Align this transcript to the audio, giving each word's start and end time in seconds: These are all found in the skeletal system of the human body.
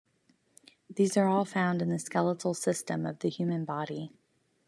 These 0.89 1.15
are 1.15 1.27
all 1.27 1.45
found 1.45 1.79
in 1.79 1.89
the 1.89 1.99
skeletal 1.99 2.55
system 2.55 3.05
of 3.05 3.19
the 3.19 3.29
human 3.29 3.65
body. 3.65 4.11